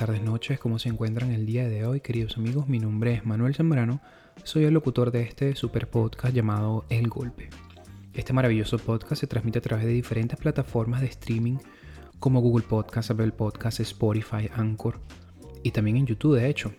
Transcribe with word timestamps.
Tardes, 0.00 0.22
noches, 0.22 0.58
¿cómo 0.58 0.78
se 0.78 0.88
encuentran 0.88 1.30
el 1.30 1.44
día 1.44 1.68
de 1.68 1.84
hoy, 1.84 2.00
queridos 2.00 2.38
amigos? 2.38 2.66
Mi 2.68 2.78
nombre 2.78 3.12
es 3.12 3.26
Manuel 3.26 3.54
Zambrano, 3.54 4.00
soy 4.44 4.64
el 4.64 4.72
locutor 4.72 5.10
de 5.10 5.20
este 5.20 5.54
super 5.54 5.90
podcast 5.90 6.34
llamado 6.34 6.86
El 6.88 7.06
Golpe. 7.08 7.50
Este 8.14 8.32
maravilloso 8.32 8.78
podcast 8.78 9.20
se 9.20 9.26
transmite 9.26 9.58
a 9.58 9.60
través 9.60 9.84
de 9.84 9.92
diferentes 9.92 10.38
plataformas 10.38 11.02
de 11.02 11.08
streaming 11.08 11.58
como 12.18 12.40
Google 12.40 12.64
Podcast, 12.66 13.10
Apple 13.10 13.32
Podcast, 13.32 13.80
Spotify, 13.80 14.48
Anchor 14.54 15.02
y 15.62 15.70
también 15.70 15.98
en 15.98 16.06
YouTube, 16.06 16.36
de 16.36 16.48
hecho. 16.48 16.72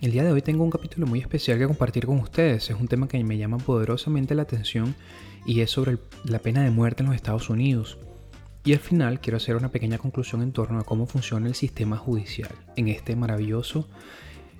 El 0.00 0.10
día 0.10 0.24
de 0.24 0.32
hoy 0.32 0.42
tengo 0.42 0.64
un 0.64 0.70
capítulo 0.70 1.06
muy 1.06 1.20
especial 1.20 1.56
que 1.56 1.68
compartir 1.68 2.04
con 2.04 2.18
ustedes. 2.18 2.68
Es 2.68 2.80
un 2.80 2.88
tema 2.88 3.06
que 3.06 3.22
me 3.22 3.38
llama 3.38 3.58
poderosamente 3.58 4.34
la 4.34 4.42
atención 4.42 4.96
y 5.46 5.60
es 5.60 5.70
sobre 5.70 5.98
la 6.24 6.40
pena 6.40 6.64
de 6.64 6.72
muerte 6.72 7.04
en 7.04 7.10
los 7.10 7.14
Estados 7.14 7.48
Unidos. 7.48 7.96
Y 8.64 8.72
al 8.72 8.80
final 8.80 9.20
quiero 9.20 9.36
hacer 9.36 9.56
una 9.56 9.70
pequeña 9.70 9.98
conclusión 9.98 10.42
en 10.42 10.52
torno 10.52 10.80
a 10.80 10.84
cómo 10.84 11.06
funciona 11.06 11.46
el 11.46 11.54
sistema 11.54 11.96
judicial 11.96 12.50
en 12.76 12.88
este 12.88 13.16
maravilloso 13.16 13.88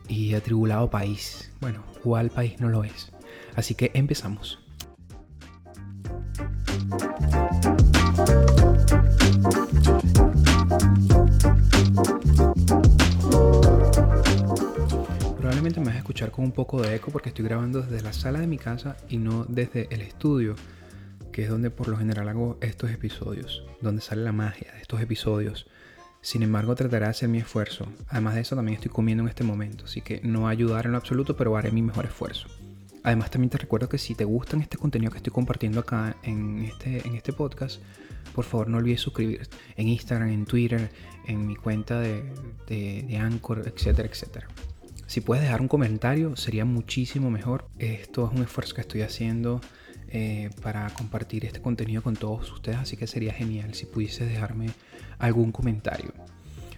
y 0.08 0.34
atribulado 0.34 0.88
país. 0.88 1.52
Bueno, 1.60 1.84
¿cuál 2.02 2.30
país 2.30 2.58
no 2.60 2.68
lo 2.68 2.84
es? 2.84 3.12
Así 3.54 3.74
que 3.74 3.90
empezamos. 3.94 4.60
Probablemente 15.36 15.80
me 15.80 15.86
vas 15.86 15.96
a 15.96 15.98
escuchar 15.98 16.30
con 16.30 16.44
un 16.44 16.52
poco 16.52 16.80
de 16.80 16.94
eco 16.94 17.10
porque 17.10 17.28
estoy 17.28 17.44
grabando 17.44 17.82
desde 17.82 18.02
la 18.02 18.12
sala 18.12 18.40
de 18.40 18.46
mi 18.46 18.58
casa 18.58 18.96
y 19.08 19.18
no 19.18 19.44
desde 19.48 19.88
el 19.90 20.00
estudio 20.00 20.56
que 21.38 21.44
es 21.44 21.50
donde 21.50 21.70
por 21.70 21.86
lo 21.86 21.96
general 21.96 22.28
hago 22.28 22.58
estos 22.60 22.90
episodios, 22.90 23.62
donde 23.80 24.02
sale 24.02 24.24
la 24.24 24.32
magia 24.32 24.72
de 24.72 24.80
estos 24.80 25.00
episodios. 25.00 25.68
Sin 26.20 26.42
embargo, 26.42 26.74
trataré 26.74 27.04
de 27.04 27.12
hacer 27.12 27.28
mi 27.28 27.38
esfuerzo. 27.38 27.86
Además 28.08 28.34
de 28.34 28.40
eso, 28.40 28.56
también 28.56 28.74
estoy 28.74 28.90
comiendo 28.90 29.22
en 29.22 29.28
este 29.28 29.44
momento, 29.44 29.84
así 29.84 30.00
que 30.00 30.20
no 30.24 30.42
va 30.42 30.48
a 30.48 30.50
ayudar 30.50 30.86
en 30.86 30.90
lo 30.90 30.98
absoluto, 30.98 31.36
pero 31.36 31.56
haré 31.56 31.70
mi 31.70 31.80
mejor 31.80 32.06
esfuerzo. 32.06 32.48
Además, 33.04 33.30
también 33.30 33.50
te 33.50 33.58
recuerdo 33.58 33.88
que 33.88 33.98
si 33.98 34.16
te 34.16 34.24
gustan 34.24 34.62
este 34.62 34.78
contenido 34.78 35.12
que 35.12 35.18
estoy 35.18 35.32
compartiendo 35.32 35.78
acá 35.78 36.16
en 36.24 36.64
este, 36.64 37.06
en 37.06 37.14
este 37.14 37.32
podcast, 37.32 37.80
por 38.34 38.44
favor 38.44 38.66
no 38.66 38.78
olvides 38.78 39.00
suscribirte 39.00 39.56
en 39.76 39.86
Instagram, 39.86 40.30
en 40.30 40.44
Twitter, 40.44 40.90
en 41.24 41.46
mi 41.46 41.54
cuenta 41.54 42.00
de, 42.00 42.24
de, 42.66 43.04
de 43.06 43.16
Anchor, 43.16 43.62
etcétera, 43.64 44.08
etcétera. 44.08 44.48
Si 45.06 45.20
puedes 45.20 45.44
dejar 45.44 45.60
un 45.60 45.68
comentario, 45.68 46.34
sería 46.34 46.64
muchísimo 46.64 47.30
mejor. 47.30 47.68
Esto 47.78 48.26
es 48.26 48.36
un 48.36 48.42
esfuerzo 48.42 48.74
que 48.74 48.80
estoy 48.80 49.02
haciendo 49.02 49.60
eh, 50.10 50.50
para 50.62 50.88
compartir 50.90 51.44
este 51.44 51.60
contenido 51.60 52.02
con 52.02 52.16
todos 52.16 52.50
ustedes, 52.52 52.78
así 52.78 52.96
que 52.96 53.06
sería 53.06 53.32
genial 53.32 53.74
si 53.74 53.86
pudieses 53.86 54.28
dejarme 54.28 54.70
algún 55.18 55.52
comentario. 55.52 56.12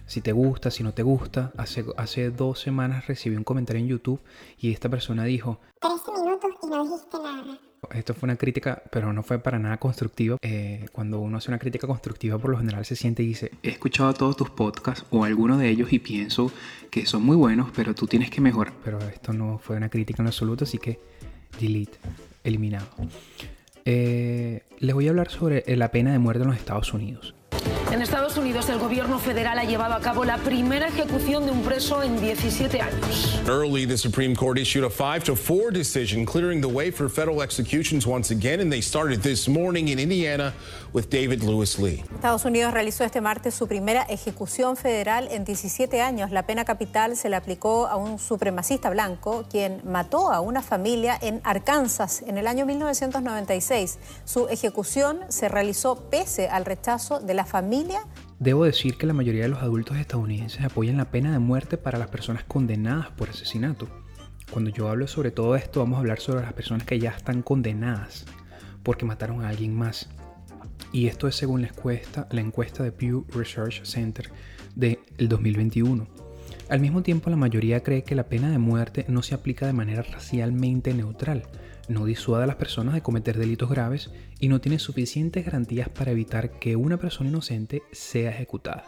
Si 0.05 0.19
te 0.19 0.33
gusta, 0.33 0.71
si 0.71 0.83
no 0.83 0.93
te 0.93 1.03
gusta, 1.03 1.53
hace, 1.55 1.85
hace 1.95 2.31
dos 2.31 2.59
semanas 2.59 3.07
recibí 3.07 3.37
un 3.37 3.45
comentario 3.45 3.81
en 3.81 3.87
YouTube 3.87 4.19
y 4.59 4.73
esta 4.73 4.89
persona 4.89 5.23
dijo... 5.23 5.61
13 5.79 6.11
minutos 6.11 6.51
y 6.61 6.67
no 6.67 6.83
dijiste 6.83 7.17
nada. 7.23 7.59
Esto 7.91 8.13
fue 8.13 8.27
una 8.27 8.35
crítica, 8.35 8.83
pero 8.91 9.13
no 9.13 9.23
fue 9.23 9.39
para 9.39 9.57
nada 9.57 9.77
constructiva. 9.77 10.37
Eh, 10.41 10.87
cuando 10.91 11.19
uno 11.21 11.37
hace 11.37 11.49
una 11.49 11.59
crítica 11.59 11.87
constructiva, 11.87 12.37
por 12.37 12.51
lo 12.51 12.57
general 12.57 12.83
se 12.83 12.97
siente 12.97 13.23
y 13.23 13.27
dice, 13.27 13.51
he 13.63 13.69
escuchado 13.69 14.13
todos 14.13 14.35
tus 14.35 14.49
podcasts 14.49 15.05
o 15.11 15.23
alguno 15.23 15.57
de 15.57 15.69
ellos 15.69 15.93
y 15.93 15.99
pienso 15.99 16.51
que 16.89 17.05
son 17.05 17.23
muy 17.23 17.37
buenos, 17.37 17.71
pero 17.73 17.95
tú 17.95 18.05
tienes 18.05 18.29
que 18.29 18.41
mejorar. 18.41 18.73
Pero 18.83 18.99
esto 18.99 19.31
no 19.31 19.59
fue 19.59 19.77
una 19.77 19.87
crítica 19.87 20.21
en 20.21 20.27
absoluto, 20.27 20.65
así 20.65 20.77
que 20.77 20.99
delete 21.59 21.97
eliminado. 22.43 22.87
Eh, 23.85 24.63
les 24.79 24.93
voy 24.93 25.07
a 25.07 25.09
hablar 25.09 25.29
sobre 25.29 25.63
la 25.75 25.91
pena 25.91 26.11
de 26.11 26.19
muerte 26.19 26.43
en 26.43 26.49
los 26.49 26.57
Estados 26.57 26.93
Unidos. 26.93 27.33
En 27.91 28.01
Estados 28.01 28.37
Unidos, 28.37 28.69
el 28.69 28.79
gobierno 28.79 29.19
federal 29.19 29.59
ha 29.59 29.65
llevado 29.65 29.95
a 29.95 29.99
cabo 29.99 30.23
la 30.23 30.37
primera 30.37 30.87
ejecución 30.87 31.45
de 31.45 31.51
un 31.51 31.61
preso 31.61 32.01
en 32.01 32.21
17 32.21 32.79
años. 32.79 33.41
Early, 33.45 33.85
the 33.85 33.97
Supreme 33.97 34.33
Court 34.33 34.57
issued 34.57 34.85
a 34.85 34.89
5 34.89 35.25
to 35.25 35.35
4 35.35 35.71
decision 35.71 36.25
clearing 36.25 36.61
the 36.61 36.69
way 36.69 36.89
for 36.89 37.09
federal 37.09 37.41
executions 37.41 38.07
once 38.07 38.31
again, 38.31 38.61
and 38.61 38.71
they 38.71 38.81
started 38.81 39.21
this 39.21 39.49
morning 39.49 39.89
in 39.89 39.99
Indiana 39.99 40.53
with 40.93 41.05
David 41.09 41.43
Lewis 41.43 41.79
Lee. 41.79 42.03
Estados 42.13 42.45
Unidos 42.45 42.73
realizó 42.73 43.03
este 43.03 43.21
martes 43.21 43.53
su 43.53 43.67
primera 43.67 44.03
ejecución 44.03 44.77
federal 44.77 45.27
en 45.31 45.45
17 45.45 46.01
años. 46.01 46.31
La 46.31 46.45
pena 46.45 46.65
capital 46.65 47.15
se 47.15 47.29
le 47.29 47.35
aplicó 47.35 47.87
a 47.87 47.95
un 47.95 48.19
supremacista 48.19 48.89
blanco 48.89 49.45
quien 49.49 49.81
mató 49.83 50.31
a 50.31 50.41
una 50.41 50.61
familia 50.61 51.17
en 51.21 51.41
Arkansas 51.43 52.23
en 52.27 52.37
el 52.37 52.47
año 52.47 52.65
1996. 52.65 53.99
Su 54.25 54.47
ejecución 54.47 55.19
se 55.29 55.49
realizó 55.49 56.09
pese 56.09 56.49
al 56.49 56.65
rechazo 56.65 57.19
de 57.19 57.33
la 57.33 57.45
familia 57.45 58.05
Debo 58.41 58.65
decir 58.65 58.97
que 58.97 59.05
la 59.05 59.13
mayoría 59.13 59.43
de 59.43 59.49
los 59.49 59.61
adultos 59.61 59.97
estadounidenses 59.97 60.65
apoyan 60.65 60.97
la 60.97 61.11
pena 61.11 61.31
de 61.31 61.37
muerte 61.37 61.77
para 61.77 61.99
las 61.99 62.07
personas 62.07 62.43
condenadas 62.43 63.11
por 63.11 63.29
asesinato. 63.29 63.87
Cuando 64.51 64.71
yo 64.71 64.89
hablo 64.89 65.05
sobre 65.05 65.29
todo 65.29 65.55
esto, 65.55 65.79
vamos 65.81 65.97
a 65.97 65.99
hablar 65.99 66.19
sobre 66.19 66.41
las 66.41 66.53
personas 66.53 66.87
que 66.87 66.97
ya 66.97 67.11
están 67.11 67.43
condenadas 67.43 68.25
porque 68.81 69.05
mataron 69.05 69.45
a 69.45 69.49
alguien 69.49 69.75
más. 69.75 70.09
Y 70.91 71.07
esto 71.07 71.27
es 71.27 71.35
según 71.35 71.61
la 71.61 71.67
encuesta, 71.67 72.27
la 72.31 72.41
encuesta 72.41 72.83
de 72.83 72.91
Pew 72.91 73.25
Research 73.33 73.83
Center 73.83 74.29
del 74.75 74.97
2021. 75.17 76.07
Al 76.69 76.79
mismo 76.79 77.03
tiempo, 77.03 77.29
la 77.29 77.35
mayoría 77.35 77.83
cree 77.83 78.03
que 78.03 78.15
la 78.15 78.29
pena 78.29 78.49
de 78.49 78.57
muerte 78.57 79.05
no 79.09 79.23
se 79.23 79.35
aplica 79.35 79.65
de 79.65 79.73
manera 79.73 80.03
racialmente 80.03 80.93
neutral, 80.93 81.43
no 81.89 82.05
disuade 82.05 82.45
a 82.45 82.47
las 82.47 82.55
personas 82.55 82.93
de 82.93 83.01
cometer 83.01 83.37
delitos 83.37 83.69
graves 83.69 84.11
y 84.39 84.47
no 84.47 84.61
tiene 84.61 84.79
suficientes 84.79 85.45
garantías 85.45 85.89
para 85.89 86.11
evitar 86.11 86.59
que 86.59 86.75
una 86.75 86.97
persona 86.97 87.29
inocente 87.29 87.83
sea 87.91 88.31
ejecutada. 88.31 88.85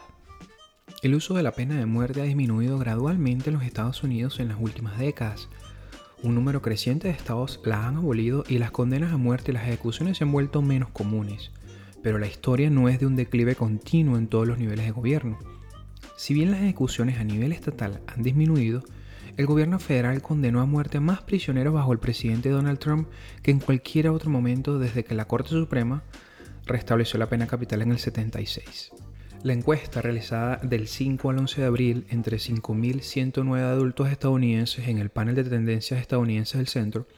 El 1.02 1.14
uso 1.14 1.34
de 1.34 1.42
la 1.42 1.52
pena 1.52 1.78
de 1.78 1.84
muerte 1.86 2.22
ha 2.22 2.24
disminuido 2.24 2.78
gradualmente 2.78 3.50
en 3.50 3.56
los 3.56 3.64
Estados 3.64 4.02
Unidos 4.02 4.40
en 4.40 4.48
las 4.48 4.58
últimas 4.58 4.98
décadas. 4.98 5.48
Un 6.22 6.34
número 6.34 6.62
creciente 6.62 7.08
de 7.08 7.14
estados 7.14 7.60
la 7.64 7.86
han 7.86 7.96
abolido 7.96 8.44
y 8.48 8.56
las 8.58 8.70
condenas 8.70 9.12
a 9.12 9.18
muerte 9.18 9.50
y 9.50 9.54
las 9.54 9.64
ejecuciones 9.64 10.16
se 10.16 10.24
han 10.24 10.32
vuelto 10.32 10.62
menos 10.62 10.88
comunes. 10.88 11.50
Pero 12.04 12.18
la 12.18 12.28
historia 12.28 12.68
no 12.68 12.88
es 12.90 13.00
de 13.00 13.06
un 13.06 13.16
declive 13.16 13.56
continuo 13.56 14.18
en 14.18 14.28
todos 14.28 14.46
los 14.46 14.58
niveles 14.58 14.84
de 14.84 14.92
gobierno. 14.92 15.38
Si 16.16 16.34
bien 16.34 16.50
las 16.50 16.60
ejecuciones 16.60 17.18
a 17.18 17.24
nivel 17.24 17.50
estatal 17.50 18.02
han 18.06 18.22
disminuido, 18.22 18.84
el 19.38 19.46
gobierno 19.46 19.78
federal 19.78 20.20
condenó 20.20 20.60
a 20.60 20.66
muerte 20.66 20.98
a 20.98 21.00
más 21.00 21.22
prisioneros 21.22 21.72
bajo 21.72 21.92
el 21.92 21.98
presidente 21.98 22.50
Donald 22.50 22.78
Trump 22.78 23.08
que 23.42 23.50
en 23.50 23.58
cualquier 23.58 24.10
otro 24.10 24.30
momento 24.30 24.78
desde 24.78 25.02
que 25.02 25.14
la 25.14 25.24
Corte 25.24 25.48
Suprema 25.48 26.04
restableció 26.66 27.18
la 27.18 27.30
pena 27.30 27.46
capital 27.46 27.80
en 27.80 27.92
el 27.92 27.98
76. 27.98 28.92
La 29.42 29.54
encuesta 29.54 30.02
realizada 30.02 30.58
del 30.62 30.86
5 30.86 31.30
al 31.30 31.38
11 31.38 31.60
de 31.62 31.66
abril 31.66 32.06
entre 32.10 32.36
5.109 32.36 33.60
adultos 33.60 34.10
estadounidenses 34.10 34.88
en 34.88 34.98
el 34.98 35.08
panel 35.08 35.36
de 35.36 35.44
tendencias 35.44 36.00
estadounidenses 36.00 36.58
del 36.58 36.68
centro, 36.68 37.08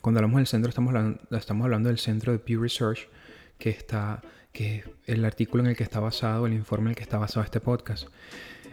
cuando 0.00 0.20
hablamos 0.20 0.38
del 0.38 0.46
centro 0.46 0.68
estamos 0.68 0.94
estamos 1.32 1.64
hablando 1.64 1.88
del 1.88 1.98
centro 1.98 2.32
de 2.32 2.38
Pew 2.38 2.62
Research, 2.62 3.08
que 3.58 3.70
está 3.70 4.22
que 4.52 4.84
el 5.06 5.24
artículo 5.24 5.62
en 5.62 5.70
el 5.70 5.76
que 5.76 5.84
está 5.84 6.00
basado, 6.00 6.46
el 6.46 6.52
informe 6.52 6.86
en 6.86 6.90
el 6.90 6.96
que 6.96 7.02
está 7.02 7.18
basado 7.18 7.44
este 7.44 7.60
podcast, 7.60 8.08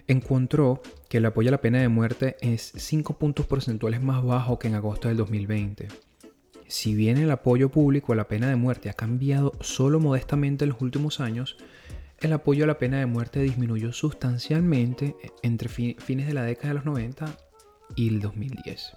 encontró 0.07 0.81
que 1.09 1.18
el 1.18 1.25
apoyo 1.25 1.50
a 1.50 1.51
la 1.51 1.62
pena 1.62 1.79
de 1.79 1.90
muerte 1.90 2.38
es 2.41 2.72
5 2.75 3.18
puntos 3.18 3.46
porcentuales 3.46 4.01
más 4.01 4.23
bajo 4.23 4.57
que 4.57 4.68
en 4.68 4.75
agosto 4.75 5.07
del 5.07 5.18
2020. 5.18 5.88
Si 6.68 6.96
bien 6.96 7.17
el 7.17 7.29
apoyo 7.29 7.70
público 7.70 8.14
a 8.14 8.16
la 8.16 8.28
pena 8.28 8.49
de 8.49 8.55
muerte 8.55 8.90
ha 8.90 8.93
cambiado 8.93 9.52
solo 9.61 9.99
modestamente 9.99 10.66
en 10.66 10.72
los 10.72 10.82
últimos 10.82 11.20
años, 11.20 11.58
el 12.20 12.34
apoyo 12.34 12.64
a 12.64 12.67
la 12.67 12.79
pena 12.79 12.97
de 12.97 13.05
muerte 13.05 13.41
disminuyó 13.41 13.91
sustancialmente 13.93 15.16
entre 15.43 15.70
fines 15.70 16.28
de 16.28 16.34
la 16.34 16.43
década 16.43 16.70
de 16.70 16.73
los 16.76 16.85
90 16.85 17.37
y 17.96 18.08
el 18.08 18.22
2010. 18.22 18.93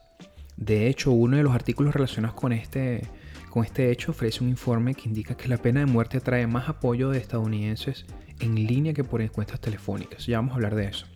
De 0.56 0.88
hecho, 0.88 1.12
uno 1.12 1.36
de 1.36 1.42
los 1.42 1.54
artículos 1.54 1.94
relacionados 1.94 2.34
con 2.34 2.52
este, 2.52 3.02
con 3.48 3.64
este 3.64 3.90
hecho 3.90 4.12
ofrece 4.12 4.42
un 4.42 4.50
informe 4.50 4.94
que 4.94 5.08
indica 5.08 5.36
que 5.36 5.48
la 5.48 5.58
pena 5.58 5.80
de 5.80 5.86
muerte 5.86 6.18
atrae 6.18 6.46
más 6.46 6.68
apoyo 6.68 7.10
de 7.10 7.18
estadounidenses 7.18 8.06
en 8.40 8.54
línea 8.54 8.94
que 8.94 9.04
por 9.04 9.20
encuestas 9.20 9.60
telefónicas. 9.60 10.26
Ya 10.26 10.38
vamos 10.38 10.52
a 10.52 10.54
hablar 10.56 10.74
de 10.74 10.86
eso. 10.86 11.06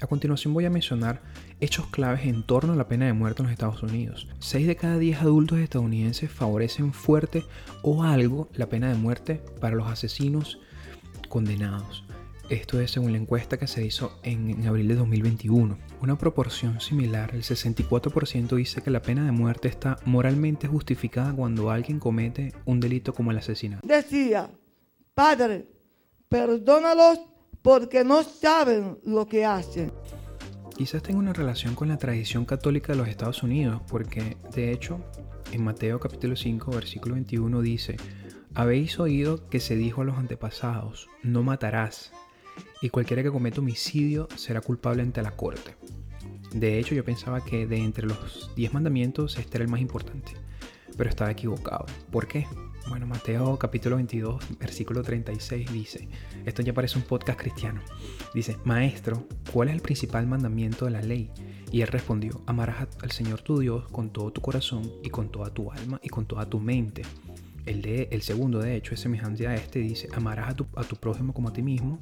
A 0.00 0.06
continuación 0.06 0.54
voy 0.54 0.64
a 0.64 0.70
mencionar 0.70 1.22
hechos 1.60 1.86
claves 1.88 2.24
en 2.24 2.44
torno 2.44 2.72
a 2.72 2.76
la 2.76 2.86
pena 2.86 3.06
de 3.06 3.12
muerte 3.12 3.42
en 3.42 3.46
los 3.46 3.52
Estados 3.52 3.82
Unidos. 3.82 4.28
6 4.38 4.66
de 4.66 4.76
cada 4.76 4.98
10 4.98 5.22
adultos 5.22 5.58
estadounidenses 5.58 6.30
favorecen 6.30 6.92
fuerte 6.92 7.44
o 7.82 8.04
algo 8.04 8.48
la 8.54 8.68
pena 8.68 8.88
de 8.88 8.94
muerte 8.94 9.42
para 9.60 9.74
los 9.74 9.88
asesinos 9.88 10.60
condenados. 11.28 12.04
Esto 12.48 12.80
es 12.80 12.92
según 12.92 13.12
la 13.12 13.18
encuesta 13.18 13.58
que 13.58 13.66
se 13.66 13.84
hizo 13.84 14.18
en, 14.22 14.66
abril 14.66 14.88
de 14.88 14.94
2021. 14.94 15.76
Una 16.00 16.16
proporción 16.16 16.80
similar, 16.80 17.34
el 17.34 17.42
64% 17.42 18.56
dice 18.56 18.80
que 18.80 18.90
la 18.90 19.02
pena 19.02 19.26
de 19.26 19.32
muerte 19.32 19.68
está 19.68 19.98
moralmente 20.06 20.66
justificada 20.66 21.34
cuando 21.34 21.70
alguien 21.70 21.98
comete 21.98 22.54
un 22.64 22.80
delito 22.80 23.12
como 23.12 23.32
el 23.32 23.38
asesinato. 23.38 23.86
Decía, 23.86 24.50
Padre, 25.12 25.68
perdónalos 26.30 27.20
porque 27.60 28.02
no 28.02 28.22
saben 28.22 28.98
lo 29.04 29.26
que 29.26 29.44
hacen. 29.44 29.92
Quizás 30.74 31.02
tenga 31.02 31.18
una 31.18 31.34
relación 31.34 31.74
con 31.74 31.88
la 31.88 31.98
tradición 31.98 32.46
católica 32.46 32.94
de 32.94 32.98
los 32.98 33.08
Estados 33.08 33.42
Unidos, 33.42 33.82
porque 33.88 34.38
de 34.54 34.72
hecho 34.72 35.04
en 35.52 35.64
Mateo 35.64 36.00
capítulo 36.00 36.34
5 36.34 36.70
versículo 36.70 37.14
21 37.14 37.60
dice, 37.60 37.96
habéis 38.54 38.98
oído 38.98 39.50
que 39.50 39.60
se 39.60 39.76
dijo 39.76 40.00
a 40.00 40.04
los 40.04 40.16
antepasados, 40.16 41.08
no 41.22 41.42
matarás, 41.42 42.12
y 42.82 42.90
cualquiera 42.90 43.22
que 43.22 43.30
cometa 43.30 43.60
homicidio 43.60 44.28
será 44.36 44.60
culpable 44.60 45.02
ante 45.02 45.22
la 45.22 45.32
corte. 45.32 45.74
De 46.52 46.78
hecho, 46.78 46.94
yo 46.94 47.04
pensaba 47.04 47.44
que 47.44 47.66
de 47.66 47.76
entre 47.76 48.06
los 48.06 48.50
10 48.56 48.72
mandamientos 48.72 49.38
este 49.38 49.58
era 49.58 49.64
el 49.64 49.70
más 49.70 49.80
importante, 49.80 50.32
pero 50.96 51.10
estaba 51.10 51.30
equivocado. 51.30 51.86
¿Por 52.10 52.26
qué? 52.26 52.46
Bueno, 52.88 53.06
Mateo 53.06 53.58
capítulo 53.58 53.96
22, 53.96 54.58
versículo 54.58 55.02
36 55.02 55.70
dice, 55.70 56.08
esto 56.46 56.62
ya 56.62 56.72
parece 56.72 56.96
un 56.96 57.04
podcast 57.04 57.38
cristiano, 57.38 57.82
dice, 58.32 58.56
Maestro, 58.64 59.26
¿cuál 59.52 59.68
es 59.68 59.74
el 59.74 59.82
principal 59.82 60.26
mandamiento 60.26 60.86
de 60.86 60.92
la 60.92 61.02
ley? 61.02 61.30
Y 61.70 61.82
él 61.82 61.88
respondió, 61.88 62.40
amarás 62.46 62.88
al 63.02 63.10
Señor 63.10 63.42
tu 63.42 63.58
Dios 63.58 63.86
con 63.88 64.10
todo 64.10 64.32
tu 64.32 64.40
corazón 64.40 64.90
y 65.02 65.10
con 65.10 65.30
toda 65.30 65.52
tu 65.52 65.70
alma 65.70 66.00
y 66.02 66.08
con 66.08 66.24
toda 66.24 66.48
tu 66.48 66.60
mente. 66.60 67.02
El, 67.66 67.82
de, 67.82 68.08
el 68.10 68.22
segundo, 68.22 68.60
de 68.60 68.76
hecho, 68.76 68.94
es 68.94 69.00
semejante 69.00 69.46
a 69.46 69.54
este, 69.54 69.80
dice, 69.80 70.08
amarás 70.14 70.48
a 70.48 70.54
tu, 70.54 70.66
a 70.74 70.84
tu 70.84 70.96
prójimo 70.96 71.34
como 71.34 71.50
a 71.50 71.52
ti 71.52 71.60
mismo. 71.60 72.00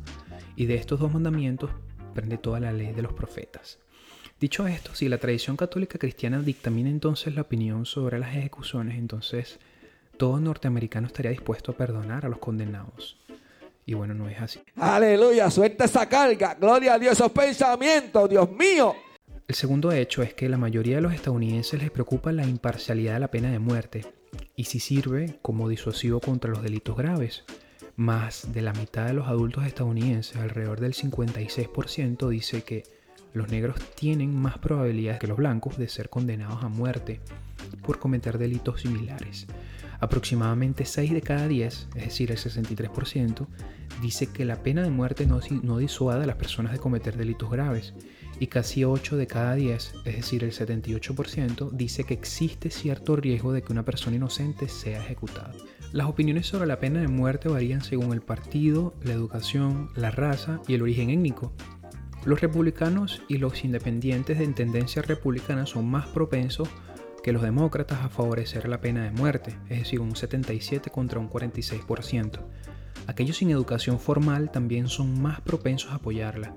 Y 0.57 0.67
de 0.67 0.75
estos 0.75 0.99
dos 0.99 1.13
mandamientos 1.13 1.71
prende 2.15 2.39
toda 2.39 2.61
la 2.61 2.73
ley 2.73 2.93
de 2.93 3.03
los 3.03 3.13
profetas. 3.13 3.79
Dicho 4.41 4.67
esto, 4.67 4.95
si 4.95 5.09
la 5.09 5.19
tradición 5.19 5.57
católica 5.57 5.99
cristiana 5.99 6.41
dictamina 6.41 6.91
entonces 6.91 7.35
la 7.35 7.43
opinión 7.43 7.87
sobre 7.87 8.19
las 8.19 8.35
ejecuciones, 8.37 8.99
entonces 8.99 9.59
todo 10.17 10.41
norteamericano 10.41 11.07
estaría 11.07 11.31
dispuesto 11.31 11.73
a 11.73 11.77
perdonar 11.77 12.27
a 12.27 12.29
los 12.29 12.39
condenados. 12.39 13.19
Y 13.87 13.95
bueno, 13.95 14.15
no 14.15 14.29
es 14.29 14.41
así. 14.41 14.61
Aleluya, 14.77 15.51
suelta 15.51 15.85
esa 15.85 16.09
carga. 16.09 16.55
Gloria 16.55 16.95
a 16.95 16.99
Dios, 16.99 17.13
esos 17.13 17.31
pensamientos, 17.31 18.29
Dios 18.29 18.51
mío. 18.51 18.95
El 19.47 19.55
segundo 19.55 19.93
hecho 19.93 20.23
es 20.23 20.35
que 20.35 20.49
la 20.49 20.59
mayoría 20.59 20.97
de 20.97 21.03
los 21.03 21.15
estadounidenses 21.15 21.81
les 21.81 21.91
preocupa 21.91 22.33
la 22.33 22.45
imparcialidad 22.45 23.15
de 23.15 23.21
la 23.21 23.31
pena 23.31 23.51
de 23.53 23.61
muerte 23.61 24.05
y 24.57 24.65
si 24.65 24.81
sirve 24.81 25.39
como 25.41 25.69
disuasivo 25.69 26.19
contra 26.21 26.51
los 26.51 26.63
delitos 26.63 26.97
graves. 26.97 27.45
Más 27.97 28.53
de 28.53 28.61
la 28.61 28.75
mitad 28.75 29.07
de 29.07 29.15
los 29.15 29.27
adultos 29.27 29.67
estadounidenses, 29.67 30.37
alrededor 30.37 30.81
del 30.81 30.93
56%, 30.93 32.29
dice 32.29 32.63
que 32.63 32.85
los 33.33 33.49
negros 33.49 33.77
tienen 33.95 34.35
más 34.35 34.59
probabilidades 34.59 35.19
que 35.19 35.27
los 35.27 35.39
blancos 35.39 35.79
de 35.79 35.89
ser 35.89 36.11
condenados 36.11 36.63
a 36.63 36.69
muerte 36.69 37.21
por 37.83 37.99
cometer 37.99 38.37
delitos 38.37 38.83
similares. 38.83 39.47
Aproximadamente 39.99 40.85
6 40.85 41.13
de 41.13 41.23
cada 41.23 41.49
10, 41.49 41.89
es 41.95 42.05
decir, 42.05 42.31
el 42.31 42.39
63%, 42.39 43.47
dice 44.03 44.27
que 44.27 44.45
la 44.45 44.63
pena 44.63 44.83
de 44.83 44.91
muerte 44.91 45.27
no, 45.27 45.41
no 45.63 45.79
disuada 45.79 46.25
a 46.25 46.27
las 46.27 46.37
personas 46.37 46.73
de 46.73 46.79
cometer 46.79 47.17
delitos 47.17 47.51
graves 47.51 47.95
y 48.39 48.49
casi 48.49 48.85
8 48.85 49.17
de 49.17 49.27
cada 49.27 49.55
10, 49.55 49.95
es 50.05 50.17
decir, 50.17 50.45
el 50.45 50.53
78%, 50.53 51.71
dice 51.71 52.05
que 52.05 52.15
existe 52.15 52.71
cierto 52.71 53.17
riesgo 53.17 53.53
de 53.53 53.63
que 53.63 53.73
una 53.73 53.85
persona 53.85 54.17
inocente 54.17 54.69
sea 54.69 55.03
ejecutada. 55.03 55.53
Las 55.93 56.09
opiniones 56.09 56.47
sobre 56.47 56.67
la 56.67 56.79
pena 56.79 57.01
de 57.01 57.09
muerte 57.09 57.49
varían 57.49 57.83
según 57.83 58.13
el 58.13 58.21
partido, 58.21 58.95
la 59.03 59.13
educación, 59.13 59.91
la 59.95 60.11
raza 60.11 60.61
y 60.67 60.75
el 60.75 60.83
origen 60.83 61.11
étnico. 61.11 61.53
Los 62.25 62.41
republicanos 62.41 63.23
y 63.29 63.39
los 63.39 63.65
independientes 63.65 64.39
de 64.39 64.47
tendencia 64.49 65.01
republicana 65.01 65.65
son 65.65 65.89
más 65.89 66.07
propensos 66.09 66.69
que 67.23 67.33
los 67.33 67.43
demócratas 67.43 68.03
a 68.03 68.09
favorecer 68.09 68.69
la 68.69 68.81
pena 68.81 69.05
de 69.05 69.11
muerte, 69.11 69.59
es 69.69 69.81
decir, 69.81 70.01
un 70.01 70.15
77 70.15 70.91
contra 70.91 71.19
un 71.19 71.31
46%. 71.31 72.41
Aquellos 73.07 73.37
sin 73.37 73.51
educación 73.51 74.01
formal 74.01 74.51
también 74.51 74.89
son 74.89 75.21
más 75.23 75.41
propensos 75.41 75.93
a 75.93 75.97
apoyarla. 75.97 76.55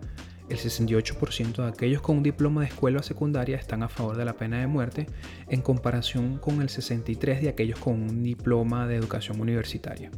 El 0.50 0.58
68% 0.58 1.58
de 1.58 1.68
aquellos 1.68 2.02
con 2.02 2.18
un 2.18 2.24
diploma 2.24 2.62
de 2.62 2.68
escuela 2.68 3.04
secundaria 3.04 3.56
están 3.56 3.84
a 3.84 3.88
favor 3.88 4.18
de 4.18 4.26
la 4.26 4.34
pena 4.34 4.60
de 4.60 4.66
muerte 4.66 5.06
en 5.48 5.62
comparación 5.62 6.40
con 6.40 6.64
el 6.64 6.70
63% 6.70 7.42
de 7.42 7.50
aquellos 7.50 7.78
con 7.78 8.02
un 8.02 8.24
diploma 8.24 8.88
de 8.88 8.96
educación 8.96 9.40
universitaria. 9.40 10.10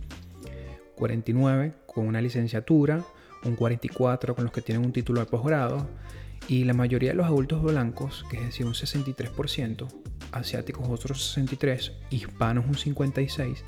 49% 0.95 1.73
con 1.85 2.07
una 2.07 2.21
licenciatura, 2.21 3.03
un 3.43 3.57
44 3.57 4.33
con 4.33 4.45
los 4.45 4.53
que 4.53 4.61
tienen 4.61 4.85
un 4.85 4.93
título 4.93 5.19
de 5.19 5.25
posgrado 5.25 5.89
y 6.47 6.63
la 6.63 6.73
mayoría 6.73 7.09
de 7.09 7.17
los 7.17 7.25
adultos 7.27 7.61
blancos, 7.61 8.23
que 8.31 8.37
es 8.37 8.45
decir 8.45 8.65
un 8.65 8.73
63%, 8.73 9.87
asiáticos 10.31 10.87
otros 10.87 11.27
63, 11.33 11.91
hispanos 12.09 12.65
un 12.67 12.75
56, 12.75 13.65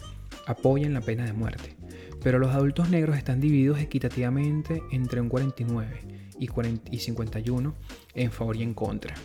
apoyan 0.48 0.94
la 0.94 1.02
pena 1.02 1.26
de 1.26 1.34
muerte. 1.34 1.76
Pero 2.24 2.40
los 2.40 2.52
adultos 2.52 2.90
negros 2.90 3.18
están 3.18 3.42
divididos 3.42 3.80
equitativamente 3.80 4.82
entre 4.92 5.20
un 5.20 5.28
49 5.28 6.23
y, 6.40 6.48
40 6.48 6.94
y 6.94 7.00
51 7.00 7.74
en 8.16 8.32
favor 8.32 8.56
y 8.56 8.64
en 8.64 8.74
contra. 8.74 9.16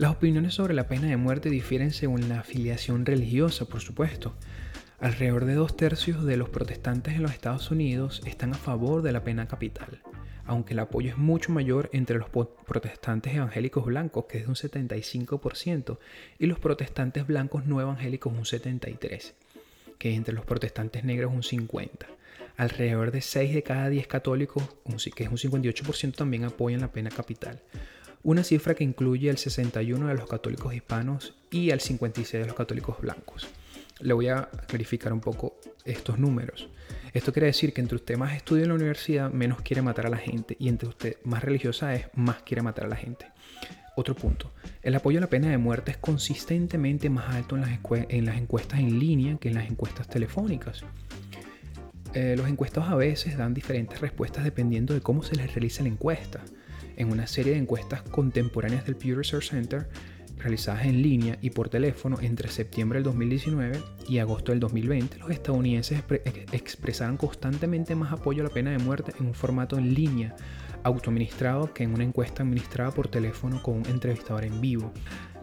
Las 0.00 0.12
opiniones 0.12 0.54
sobre 0.54 0.72
la 0.72 0.88
pena 0.88 1.08
de 1.08 1.18
muerte 1.18 1.50
difieren 1.50 1.92
según 1.92 2.28
la 2.30 2.40
afiliación 2.40 3.04
religiosa, 3.04 3.66
por 3.66 3.80
supuesto. 3.80 4.34
Alrededor 4.98 5.44
de 5.44 5.54
dos 5.54 5.76
tercios 5.76 6.24
de 6.24 6.38
los 6.38 6.48
protestantes 6.48 7.14
en 7.14 7.22
los 7.22 7.32
Estados 7.32 7.70
Unidos 7.70 8.22
están 8.24 8.54
a 8.54 8.56
favor 8.56 9.02
de 9.02 9.12
la 9.12 9.24
pena 9.24 9.46
capital, 9.46 10.00
aunque 10.46 10.72
el 10.72 10.78
apoyo 10.78 11.10
es 11.10 11.18
mucho 11.18 11.52
mayor 11.52 11.90
entre 11.92 12.18
los 12.18 12.30
protestantes 12.30 13.34
evangélicos 13.34 13.84
blancos, 13.84 14.24
que 14.24 14.38
es 14.38 14.44
de 14.44 14.48
un 14.48 14.56
75%, 14.56 15.98
y 16.38 16.46
los 16.46 16.58
protestantes 16.58 17.26
blancos 17.26 17.66
no 17.66 17.80
evangélicos 17.80 18.32
un 18.32 18.44
73%, 18.44 19.32
que 19.98 20.14
entre 20.14 20.32
los 20.34 20.46
protestantes 20.46 21.04
negros 21.04 21.30
un 21.32 21.42
50%. 21.42 22.19
Alrededor 22.60 23.10
de 23.10 23.22
6 23.22 23.54
de 23.54 23.62
cada 23.62 23.88
10 23.88 24.06
católicos, 24.06 24.62
que 25.14 25.24
es 25.24 25.30
un 25.30 25.38
58%, 25.38 26.14
también 26.14 26.44
apoyan 26.44 26.82
la 26.82 26.92
pena 26.92 27.08
capital. 27.08 27.62
Una 28.22 28.44
cifra 28.44 28.74
que 28.74 28.84
incluye 28.84 29.30
el 29.30 29.38
61 29.38 30.08
de 30.08 30.14
los 30.14 30.28
católicos 30.28 30.74
hispanos 30.74 31.34
y 31.50 31.70
el 31.70 31.80
56 31.80 32.42
de 32.42 32.46
los 32.46 32.56
católicos 32.56 33.00
blancos 33.00 33.48
le 34.00 34.14
voy 34.14 34.28
a 34.28 34.48
verificar 34.70 35.12
un 35.12 35.20
poco 35.20 35.56
estos 35.84 36.18
números. 36.18 36.68
Esto 37.12 37.32
quiere 37.32 37.46
decir 37.46 37.72
que 37.72 37.80
entre 37.80 37.96
usted 37.96 38.16
más 38.16 38.34
estudia 38.34 38.62
en 38.62 38.68
la 38.68 38.74
universidad, 38.74 39.30
menos 39.30 39.62
quiere 39.62 39.82
matar 39.82 40.06
a 40.06 40.10
la 40.10 40.16
gente. 40.16 40.56
Y 40.58 40.68
entre 40.68 40.88
usted 40.88 41.16
más 41.24 41.42
religiosa 41.42 41.94
es, 41.94 42.06
más 42.14 42.42
quiere 42.42 42.62
matar 42.62 42.84
a 42.84 42.88
la 42.88 42.96
gente. 42.96 43.26
Otro 43.96 44.14
punto. 44.14 44.52
El 44.82 44.94
apoyo 44.94 45.18
a 45.18 45.20
la 45.20 45.26
pena 45.28 45.48
de 45.48 45.58
muerte 45.58 45.90
es 45.90 45.96
consistentemente 45.98 47.10
más 47.10 47.34
alto 47.34 47.56
en 47.56 48.24
las 48.24 48.36
encuestas 48.36 48.80
en 48.80 48.98
línea 48.98 49.36
que 49.38 49.48
en 49.48 49.54
las 49.54 49.68
encuestas 49.68 50.08
telefónicas. 50.08 50.84
Eh, 52.14 52.34
los 52.36 52.48
encuestados 52.48 52.90
a 52.90 52.96
veces 52.96 53.36
dan 53.36 53.54
diferentes 53.54 54.00
respuestas 54.00 54.44
dependiendo 54.44 54.94
de 54.94 55.00
cómo 55.00 55.22
se 55.22 55.36
les 55.36 55.54
realiza 55.54 55.82
la 55.82 55.88
encuesta. 55.88 56.40
En 56.96 57.12
una 57.12 57.26
serie 57.26 57.52
de 57.52 57.58
encuestas 57.58 58.02
contemporáneas 58.02 58.84
del 58.84 58.96
Pew 58.96 59.16
Research 59.16 59.50
Center, 59.50 59.88
realizadas 60.38 60.86
en 60.86 61.02
línea 61.02 61.38
y 61.40 61.50
por 61.50 61.68
teléfono 61.68 62.18
entre 62.20 62.48
septiembre 62.48 62.98
del 62.98 63.04
2019 63.04 63.78
y 64.08 64.18
agosto 64.18 64.52
del 64.52 64.60
2020, 64.60 65.18
los 65.18 65.30
estadounidenses 65.30 66.02
expresaron 66.52 67.16
constantemente 67.16 67.94
más 67.94 68.12
apoyo 68.12 68.42
a 68.42 68.48
la 68.48 68.52
pena 68.52 68.70
de 68.70 68.78
muerte 68.78 69.12
en 69.18 69.26
un 69.26 69.34
formato 69.34 69.78
en 69.78 69.94
línea 69.94 70.34
autoadministrado 70.82 71.72
que 71.74 71.84
en 71.84 71.94
una 71.94 72.04
encuesta 72.04 72.42
administrada 72.42 72.90
por 72.90 73.08
teléfono 73.08 73.62
con 73.62 73.76
un 73.76 73.86
entrevistador 73.86 74.44
en 74.44 74.60
vivo. 74.60 74.92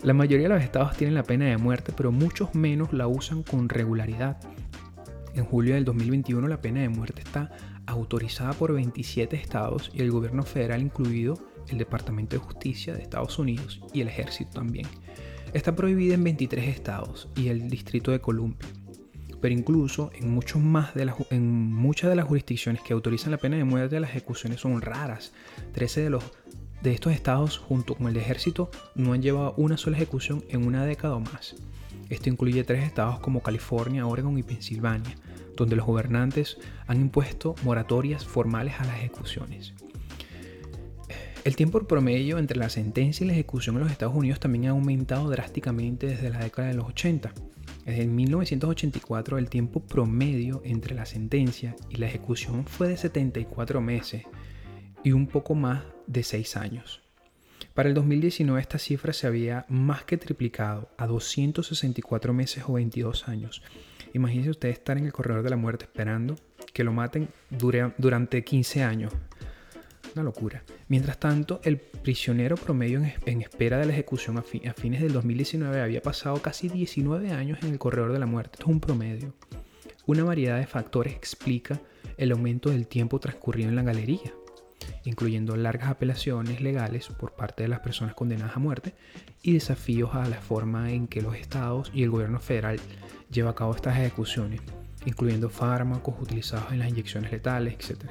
La 0.04 0.14
mayoría 0.14 0.48
de 0.48 0.56
los 0.56 0.64
estados 0.64 0.96
tienen 0.96 1.16
la 1.16 1.24
pena 1.24 1.46
de 1.46 1.58
muerte, 1.58 1.94
pero 1.96 2.12
muchos 2.12 2.54
menos 2.54 2.94
la 2.94 3.08
usan 3.08 3.44
con 3.44 3.70
regularidad. 3.70 4.38
En 5.38 5.46
julio 5.46 5.76
del 5.76 5.86
2021 5.86 6.48
la 6.48 6.62
pena 6.62 6.82
de 6.82 6.90
muerte 6.90 7.22
está 7.22 7.52
autorizada 7.86 8.54
por 8.54 8.74
27 8.74 9.36
estados 9.36 9.92
y 9.94 10.02
el 10.02 10.10
gobierno 10.10 10.42
federal 10.42 10.82
incluido 10.82 11.38
el 11.68 11.78
Departamento 11.78 12.36
de 12.36 12.44
Justicia 12.44 12.96
de 12.96 13.04
Estados 13.04 13.38
Unidos 13.38 13.80
y 13.94 14.02
el 14.02 14.08
Ejército 14.08 14.50
también. 14.54 14.88
Está 15.54 15.76
prohibida 15.76 16.16
en 16.16 16.24
23 16.24 16.68
estados 16.70 17.30
y 17.36 17.50
el 17.50 17.70
Distrito 17.70 18.10
de 18.10 18.20
Columbia. 18.20 18.68
Pero 19.40 19.54
incluso 19.54 20.10
en, 20.16 20.32
muchos 20.32 20.60
más 20.60 20.96
de 20.96 21.08
en 21.30 21.72
muchas 21.72 22.10
de 22.10 22.16
las 22.16 22.26
jurisdicciones 22.26 22.82
que 22.82 22.94
autorizan 22.94 23.30
la 23.30 23.38
pena 23.38 23.58
de 23.58 23.64
muerte, 23.64 24.00
las 24.00 24.10
ejecuciones 24.10 24.62
son 24.62 24.82
raras. 24.82 25.34
13 25.74 26.02
de, 26.02 26.10
los, 26.10 26.24
de 26.82 26.94
estos 26.94 27.14
estados, 27.14 27.60
junto 27.60 27.94
con 27.94 28.08
el 28.08 28.18
ejército, 28.18 28.72
no 28.96 29.14
han 29.14 29.22
llevado 29.22 29.54
una 29.58 29.78
sola 29.78 29.98
ejecución 29.98 30.44
en 30.50 30.66
una 30.66 30.84
década 30.84 31.14
o 31.14 31.20
más. 31.20 31.56
Esto 32.10 32.30
incluye 32.30 32.64
tres 32.64 32.86
estados 32.86 33.20
como 33.20 33.42
California, 33.42 34.08
Oregon 34.08 34.38
y 34.38 34.44
Pensilvania, 34.44 35.16
donde 35.58 35.76
los 35.76 35.86
gobernantes 35.86 36.58
han 36.88 37.02
impuesto 37.02 37.56
moratorias 37.64 38.26
formales 38.26 38.76
a 38.80 38.86
las 38.86 38.98
ejecuciones. 38.98 39.74
El 41.44 41.56
tiempo 41.56 41.82
promedio 41.88 42.40
entre 42.40 42.58
la 42.58 42.70
sentencia 42.70 43.24
y 43.24 43.28
la 43.28 43.34
ejecución 43.34 43.76
en 43.76 43.84
los 43.84 43.92
Estados 43.92 44.16
Unidos 44.16 44.40
también 44.40 44.66
ha 44.66 44.72
aumentado 44.72 45.30
drásticamente 45.30 46.08
desde 46.08 46.30
la 46.30 46.40
década 46.40 46.68
de 46.68 46.74
los 46.74 46.88
80. 46.88 47.34
Desde 47.86 48.06
1984 48.06 49.38
el 49.38 49.50
tiempo 49.50 49.80
promedio 49.80 50.62
entre 50.66 50.94
la 50.94 51.06
sentencia 51.06 51.74
y 51.90 51.96
la 51.96 52.08
ejecución 52.08 52.66
fue 52.66 52.90
de 52.90 52.98
74 52.98 53.80
meses 53.80 54.24
y 55.06 55.14
un 55.14 55.28
poco 55.28 55.56
más 55.56 55.84
de 56.06 56.24
6 56.24 56.58
años. 56.58 57.02
Para 57.74 57.88
el 57.88 57.96
2019 57.96 58.60
esta 58.60 58.78
cifra 58.78 59.14
se 59.14 59.26
había 59.26 59.66
más 59.70 60.04
que 60.04 60.18
triplicado 60.18 60.90
a 60.98 61.08
264 61.08 62.34
meses 62.34 62.66
o 62.68 62.74
22 62.74 63.30
años. 63.30 63.62
Imagínense 64.14 64.52
usted 64.52 64.70
estar 64.70 64.98
en 64.98 65.06
el 65.06 65.14
corredor 65.14 65.44
de 65.44 65.50
la 65.50 65.58
muerte 65.58 65.86
esperando 65.86 66.36
que 66.74 66.84
lo 66.84 66.94
maten 66.94 67.30
durante 67.98 68.44
15 68.44 68.84
años 68.84 69.14
una 70.16 70.24
locura. 70.24 70.64
Mientras 70.88 71.20
tanto, 71.20 71.60
el 71.64 71.78
prisionero 71.78 72.56
promedio 72.56 73.02
en, 73.26 73.42
espera 73.42 73.78
de 73.78 73.86
la 73.86 73.94
ejecución 73.94 74.38
a, 74.38 74.42
fines 74.42 75.02
del 75.02 75.14
2019 75.14 75.82
había 75.82 76.02
pasado 76.02 76.42
casi 76.42 76.70
19 76.70 77.32
años 77.32 77.60
en 77.62 77.72
el 77.72 77.80
corredor 77.80 78.14
de 78.14 78.20
la 78.20 78.26
muerte. 78.26 78.52
Esto 78.54 78.66
es 78.66 78.74
un 78.74 78.80
promedio. 78.80 79.34
Una 80.06 80.24
variedad 80.24 80.58
de 80.58 80.66
factores 80.66 81.14
explica 81.14 81.80
el 82.18 82.32
aumento 82.32 82.70
del 82.70 82.88
tiempo 82.88 83.20
transcurrido 83.20 83.70
en 83.70 83.76
la 83.76 83.84
galería, 83.84 84.34
incluyendo 85.08 85.56
largas 85.56 85.90
apelaciones 85.90 86.60
legales 86.60 87.08
por 87.08 87.32
parte 87.32 87.64
de 87.64 87.70
las 87.70 87.80
personas 87.80 88.14
condenadas 88.14 88.58
a 88.58 88.60
muerte 88.60 88.94
y 89.42 89.54
desafíos 89.54 90.14
a 90.14 90.28
la 90.28 90.42
forma 90.42 90.92
en 90.92 91.08
que 91.08 91.22
los 91.22 91.36
estados 91.36 91.90
y 91.94 92.04
el 92.04 92.10
gobierno 92.10 92.40
federal 92.40 92.78
lleva 93.32 93.52
a 93.52 93.56
cabo 93.56 93.74
estas 93.74 93.98
ejecuciones, 93.98 94.60
incluyendo 95.06 95.50
fármacos 95.50 96.16
utilizados 96.20 96.74
en 96.74 96.80
las 96.80 96.90
inyecciones 96.90 97.32
letales, 97.32 97.76
etc. 97.76 98.04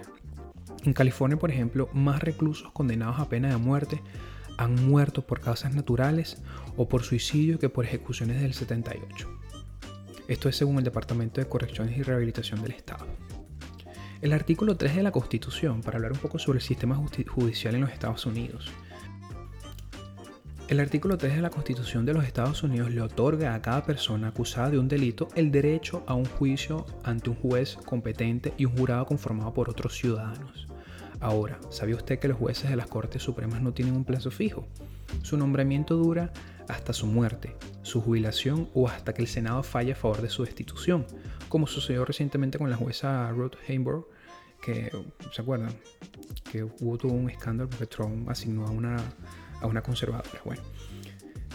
En 0.84 0.94
California, 0.94 1.38
por 1.38 1.50
ejemplo, 1.50 1.90
más 1.92 2.22
reclusos 2.22 2.72
condenados 2.72 3.20
a 3.20 3.28
pena 3.28 3.50
de 3.50 3.58
muerte 3.58 4.00
han 4.56 4.88
muerto 4.88 5.26
por 5.26 5.40
causas 5.40 5.74
naturales 5.74 6.42
o 6.78 6.88
por 6.88 7.02
suicidio 7.02 7.58
que 7.58 7.68
por 7.68 7.84
ejecuciones 7.84 8.40
del 8.40 8.54
78. 8.54 9.28
Esto 10.28 10.48
es 10.48 10.56
según 10.56 10.78
el 10.78 10.84
Departamento 10.84 11.42
de 11.42 11.48
Correcciones 11.48 11.98
y 11.98 12.02
Rehabilitación 12.02 12.62
del 12.62 12.72
Estado. 12.72 13.06
El 14.22 14.32
artículo 14.32 14.78
3 14.78 14.96
de 14.96 15.02
la 15.02 15.12
Constitución, 15.12 15.82
para 15.82 15.98
hablar 15.98 16.12
un 16.12 16.18
poco 16.18 16.38
sobre 16.38 16.58
el 16.58 16.64
sistema 16.64 16.96
judicial 16.96 17.74
en 17.74 17.82
los 17.82 17.90
Estados 17.90 18.24
Unidos. 18.24 18.70
El 20.68 20.80
artículo 20.80 21.18
3 21.18 21.36
de 21.36 21.42
la 21.42 21.50
Constitución 21.50 22.06
de 22.06 22.14
los 22.14 22.24
Estados 22.24 22.62
Unidos 22.62 22.90
le 22.90 23.02
otorga 23.02 23.54
a 23.54 23.60
cada 23.60 23.84
persona 23.84 24.28
acusada 24.28 24.70
de 24.70 24.78
un 24.78 24.88
delito 24.88 25.28
el 25.34 25.52
derecho 25.52 26.02
a 26.06 26.14
un 26.14 26.24
juicio 26.24 26.86
ante 27.04 27.28
un 27.28 27.36
juez 27.36 27.76
competente 27.84 28.54
y 28.56 28.64
un 28.64 28.76
jurado 28.76 29.04
conformado 29.04 29.52
por 29.52 29.68
otros 29.68 29.94
ciudadanos. 29.94 30.66
Ahora, 31.20 31.60
¿sabía 31.70 31.96
usted 31.96 32.18
que 32.18 32.28
los 32.28 32.38
jueces 32.38 32.70
de 32.70 32.76
las 32.76 32.86
Cortes 32.86 33.22
Supremas 33.22 33.60
no 33.60 33.74
tienen 33.74 33.94
un 33.94 34.04
plazo 34.04 34.30
fijo? 34.30 34.66
Su 35.22 35.36
nombramiento 35.36 35.94
dura 35.94 36.32
hasta 36.68 36.94
su 36.94 37.06
muerte, 37.06 37.54
su 37.82 38.00
jubilación 38.00 38.70
o 38.72 38.88
hasta 38.88 39.12
que 39.12 39.22
el 39.22 39.28
Senado 39.28 39.62
falle 39.62 39.92
a 39.92 39.96
favor 39.96 40.22
de 40.22 40.30
su 40.30 40.42
destitución, 40.42 41.06
como 41.48 41.66
sucedió 41.66 42.04
recientemente 42.04 42.58
con 42.58 42.70
la 42.70 42.76
jueza 42.76 43.30
Ruth 43.30 43.54
Hainborg, 43.68 44.06
que, 44.62 44.90
¿se 45.32 45.42
acuerdan? 45.42 45.72
Que 46.50 46.64
hubo 46.64 46.98
todo 46.98 47.12
un 47.12 47.30
escándalo 47.30 47.68
porque 47.70 47.86
Trump 47.86 48.28
asignó 48.28 48.66
a 48.66 48.70
una, 48.70 48.96
a 49.60 49.66
una 49.66 49.82
conservadora. 49.82 50.40
Bueno, 50.44 50.62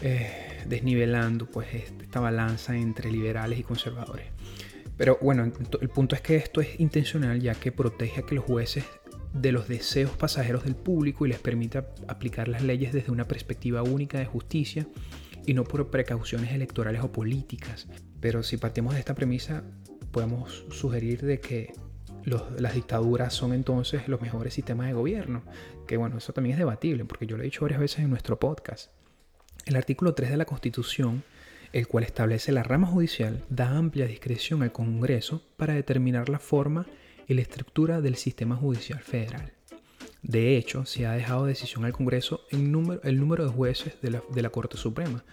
eh, 0.02 0.64
desnivelando 0.68 1.46
pues 1.46 1.68
esta 1.74 2.20
balanza 2.20 2.76
entre 2.76 3.12
liberales 3.12 3.60
y 3.60 3.64
conservadores. 3.64 4.28
Pero 4.98 5.18
bueno, 5.22 5.52
el 5.82 5.90
punto 5.90 6.16
es 6.16 6.22
que 6.22 6.36
esto 6.36 6.62
es 6.62 6.80
intencional 6.80 7.40
ya 7.40 7.56
que 7.56 7.72
protege 7.72 8.22
a 8.22 8.26
que 8.26 8.36
los 8.36 8.46
jueces 8.46 8.86
de 9.34 9.52
los 9.52 9.68
deseos 9.68 10.12
pasajeros 10.12 10.64
del 10.64 10.76
público 10.76 11.26
y 11.26 11.30
les 11.30 11.40
permite 11.40 11.80
aplicar 12.08 12.48
las 12.48 12.62
leyes 12.62 12.94
desde 12.94 13.12
una 13.12 13.26
perspectiva 13.26 13.82
única 13.82 14.20
de 14.20 14.26
justicia 14.26 14.86
y 15.46 15.54
no 15.54 15.64
por 15.64 15.90
precauciones 15.90 16.52
electorales 16.54 17.02
o 17.04 17.12
políticas. 17.12 17.88
Pero 18.20 18.44
si 18.44 18.58
partimos 18.58 18.94
de 18.94 19.00
esta 19.00 19.16
premisa, 19.16 19.64
podemos 20.12 20.66
sugerir 20.72 21.22
de 21.22 21.40
que 21.40 21.74
las 22.26 22.76
dictaduras 22.76 23.34
son 23.34 23.54
entonces 23.54 24.08
los 24.08 24.22
mejores 24.22 24.54
sistemas 24.54 24.88
de 24.88 24.94
gobierno. 24.94 25.44
Que 25.88 25.98
bueno, 25.98 26.18
eso 26.18 26.34
también 26.34 26.54
es 26.54 26.60
debatible, 26.60 27.06
porque 27.06 27.26
yo 27.26 27.38
lo 27.38 27.44
he 27.44 27.46
dicho 27.46 27.62
varias 27.62 27.80
veces 27.80 28.00
en 28.00 28.10
nuestro 28.10 28.40
podcast. 28.40 28.92
El 29.66 29.76
artículo 29.76 30.14
3 30.14 30.32
de 30.32 30.38
la 30.38 30.46
Constitución, 30.46 31.24
el 31.74 31.88
cual 31.88 32.04
establece 32.04 32.52
la 32.52 32.64
rama 32.64 32.88
judicial, 32.88 33.44
da 33.50 33.78
amplia 33.78 34.06
discreción 34.06 34.64
al 34.64 34.72
Congreso 34.72 35.44
para 35.58 35.74
determinar 35.74 36.30
la 36.30 36.40
forma 36.40 36.86
y 37.28 37.34
la 37.34 37.42
estructura 37.42 38.02
del 38.02 38.16
sistema 38.16 38.56
judicial 38.56 39.00
federal. 39.00 39.54
De 40.24 40.58
hecho, 40.58 40.86
se 40.86 41.06
ha 41.06 41.14
dejado 41.14 41.46
decisión 41.46 41.86
al 41.86 41.94
Congreso 41.94 42.42
el 42.52 42.72
número, 42.72 43.02
el 43.04 43.20
número 43.20 43.46
de 43.46 43.52
jueces 43.52 44.00
de 44.02 44.12
la, 44.12 44.24
de 44.34 44.42
la 44.42 44.50
Corte 44.50 44.78
Suprema. 44.78 45.24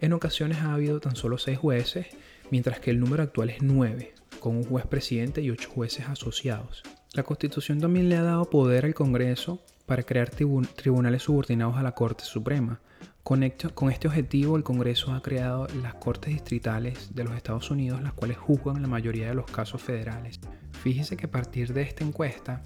En 0.00 0.12
ocasiones 0.12 0.58
ha 0.58 0.74
habido 0.74 1.00
tan 1.00 1.14
solo 1.14 1.38
seis 1.38 1.58
jueces, 1.58 2.06
mientras 2.50 2.80
que 2.80 2.90
el 2.90 2.98
número 2.98 3.22
actual 3.22 3.50
es 3.50 3.62
nueve, 3.62 4.14
con 4.40 4.56
un 4.56 4.64
juez 4.64 4.84
presidente 4.86 5.42
y 5.42 5.50
ocho 5.50 5.70
jueces 5.70 6.08
asociados. 6.08 6.82
La 7.14 7.22
Constitución 7.22 7.80
también 7.80 8.08
le 8.08 8.16
ha 8.16 8.22
dado 8.22 8.50
poder 8.50 8.84
al 8.84 8.94
Congreso 8.94 9.60
para 9.86 10.02
crear 10.02 10.30
tribunales 10.30 11.22
subordinados 11.22 11.76
a 11.76 11.82
la 11.82 11.92
Corte 11.92 12.24
Suprema. 12.24 12.80
Con 13.22 13.44
este 13.44 13.68
objetivo, 14.08 14.56
el 14.56 14.64
Congreso 14.64 15.12
ha 15.12 15.22
creado 15.22 15.68
las 15.82 15.94
Cortes 15.94 16.32
Distritales 16.32 17.14
de 17.14 17.22
los 17.22 17.36
Estados 17.36 17.70
Unidos, 17.70 18.02
las 18.02 18.14
cuales 18.14 18.38
juzgan 18.38 18.82
la 18.82 18.88
mayoría 18.88 19.28
de 19.28 19.34
los 19.34 19.46
casos 19.46 19.80
federales. 19.80 20.40
Fíjese 20.82 21.16
que 21.16 21.26
a 21.26 21.30
partir 21.30 21.72
de 21.72 21.82
esta 21.82 22.02
encuesta 22.02 22.64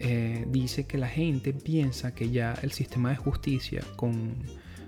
eh, 0.00 0.44
dice 0.48 0.86
que 0.86 0.98
la 0.98 1.08
gente 1.08 1.52
piensa 1.52 2.14
que 2.14 2.30
ya 2.30 2.54
el 2.62 2.72
sistema 2.72 3.10
de 3.10 3.16
justicia 3.16 3.82
con, 3.96 4.36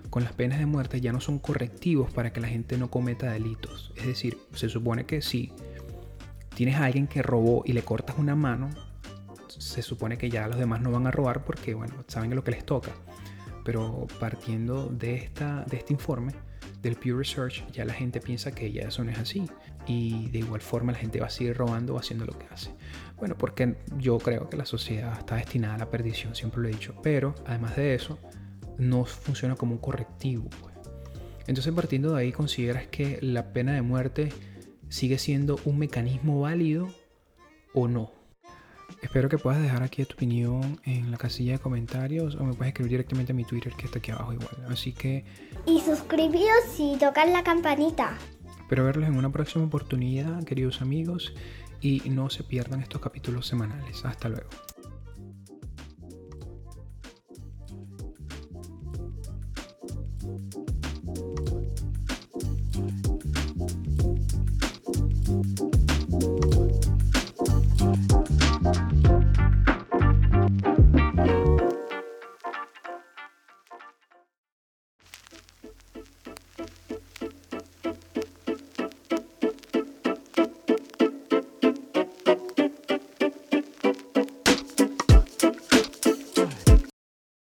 con 0.08 0.22
las 0.22 0.32
penas 0.32 0.58
de 0.58 0.66
muerte 0.66 1.00
ya 1.00 1.12
no 1.12 1.20
son 1.20 1.38
correctivos 1.38 2.10
para 2.12 2.32
que 2.32 2.40
la 2.40 2.48
gente 2.48 2.78
no 2.78 2.90
cometa 2.90 3.30
delitos. 3.32 3.92
Es 3.96 4.06
decir, 4.06 4.38
se 4.54 4.68
supone 4.68 5.06
que 5.06 5.22
si 5.22 5.52
tienes 6.54 6.76
a 6.76 6.84
alguien 6.84 7.06
que 7.06 7.22
robó 7.22 7.62
y 7.64 7.72
le 7.72 7.82
cortas 7.82 8.18
una 8.18 8.36
mano, 8.36 8.70
se 9.48 9.82
supone 9.82 10.16
que 10.16 10.30
ya 10.30 10.46
los 10.46 10.58
demás 10.58 10.80
no 10.80 10.90
van 10.90 11.06
a 11.06 11.10
robar 11.10 11.44
porque, 11.44 11.74
bueno, 11.74 12.04
saben 12.06 12.34
lo 12.34 12.44
que 12.44 12.52
les 12.52 12.64
toca. 12.64 12.92
Pero 13.64 14.06
partiendo 14.18 14.86
de, 14.86 15.14
esta, 15.16 15.64
de 15.64 15.76
este 15.76 15.92
informe, 15.92 16.32
del 16.82 16.96
Pew 16.96 17.16
Research, 17.18 17.64
ya 17.72 17.84
la 17.84 17.92
gente 17.92 18.20
piensa 18.20 18.52
que 18.52 18.72
ya 18.72 18.82
eso 18.82 19.04
no 19.04 19.10
es 19.10 19.18
así. 19.18 19.44
Y 19.86 20.28
de 20.30 20.38
igual 20.38 20.60
forma 20.60 20.92
la 20.92 20.98
gente 20.98 21.20
va 21.20 21.26
a 21.26 21.30
seguir 21.30 21.56
robando 21.56 21.94
o 21.94 21.98
haciendo 21.98 22.24
lo 22.24 22.38
que 22.38 22.46
hace. 22.50 22.70
Bueno, 23.16 23.36
porque 23.36 23.76
yo 23.98 24.18
creo 24.18 24.48
que 24.48 24.56
la 24.56 24.66
sociedad 24.66 25.16
está 25.18 25.36
destinada 25.36 25.74
a 25.74 25.78
la 25.78 25.90
perdición, 25.90 26.34
siempre 26.34 26.62
lo 26.62 26.68
he 26.68 26.72
dicho. 26.72 26.94
Pero 27.02 27.34
además 27.46 27.76
de 27.76 27.94
eso, 27.94 28.18
no 28.78 29.04
funciona 29.04 29.56
como 29.56 29.72
un 29.72 29.78
correctivo. 29.78 30.48
Pues. 30.60 30.74
Entonces 31.46 31.72
partiendo 31.72 32.14
de 32.14 32.20
ahí, 32.20 32.32
¿consideras 32.32 32.86
que 32.86 33.18
la 33.20 33.52
pena 33.52 33.72
de 33.72 33.82
muerte 33.82 34.32
sigue 34.88 35.18
siendo 35.18 35.58
un 35.64 35.78
mecanismo 35.78 36.40
válido 36.40 36.88
o 37.74 37.88
no? 37.88 38.19
Espero 39.02 39.28
que 39.28 39.38
puedas 39.38 39.62
dejar 39.62 39.82
aquí 39.82 40.04
tu 40.04 40.14
opinión 40.14 40.78
en 40.84 41.10
la 41.10 41.16
casilla 41.16 41.52
de 41.52 41.58
comentarios 41.58 42.34
o 42.36 42.44
me 42.44 42.52
puedes 42.52 42.68
escribir 42.68 42.90
directamente 42.90 43.32
a 43.32 43.34
mi 43.34 43.44
Twitter 43.44 43.72
que 43.74 43.86
está 43.86 43.98
aquí 43.98 44.10
abajo 44.10 44.34
igual. 44.34 44.66
Así 44.68 44.92
que... 44.92 45.24
Y 45.66 45.80
suscribiros 45.80 46.78
y 46.78 46.96
tocar 46.98 47.28
la 47.28 47.42
campanita. 47.42 48.16
Espero 48.60 48.84
verlos 48.84 49.08
en 49.08 49.16
una 49.16 49.32
próxima 49.32 49.64
oportunidad, 49.64 50.44
queridos 50.44 50.82
amigos, 50.82 51.32
y 51.80 52.02
no 52.10 52.28
se 52.28 52.44
pierdan 52.44 52.82
estos 52.82 53.00
capítulos 53.00 53.46
semanales. 53.46 54.04
Hasta 54.04 54.28
luego. 54.28 54.50